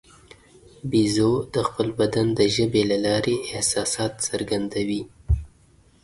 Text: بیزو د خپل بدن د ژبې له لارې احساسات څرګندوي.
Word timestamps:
بیزو 0.89 1.31
د 1.53 1.55
خپل 1.67 1.87
بدن 1.99 2.27
د 2.39 2.39
ژبې 2.55 2.83
له 2.91 2.97
لارې 3.05 3.35
احساسات 3.51 4.13
څرګندوي. 4.27 5.01